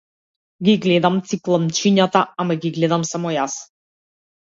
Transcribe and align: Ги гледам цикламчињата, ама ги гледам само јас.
Ги 0.69 0.73
гледам 0.85 1.19
цикламчињата, 1.33 2.25
ама 2.47 2.61
ги 2.67 2.75
гледам 2.81 3.09
само 3.15 3.39
јас. 3.39 3.63